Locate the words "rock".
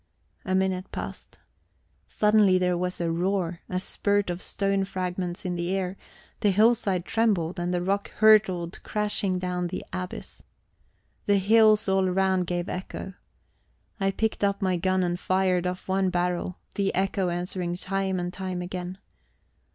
7.83-8.09